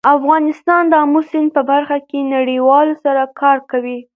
افغانستان 0.15 0.83
د 0.87 0.93
آمو 1.03 1.21
سیند 1.29 1.49
په 1.55 1.61
برخه 1.71 1.97
کې 2.09 2.19
نړیوالو 2.35 2.93
سره 3.03 3.21
کار 3.41 3.57
کوي. 3.71 3.99